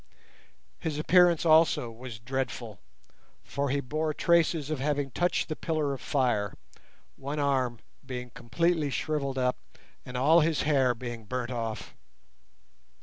[0.79, 2.79] His appearance also was dreadful,
[3.43, 9.37] for he bore traces of having touched the pillar of fire—one arm being completely shrivelled
[9.37, 9.57] up
[10.03, 11.93] and all his hair being burnt off.